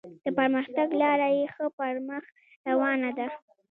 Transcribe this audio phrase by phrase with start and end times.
[0.23, 2.23] د پرمختګ لاره یې ښه پر مخ
[2.69, 3.27] روانه ده.